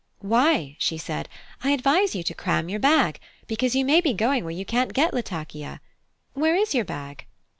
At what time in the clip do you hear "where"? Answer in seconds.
4.43-4.49, 6.33-6.55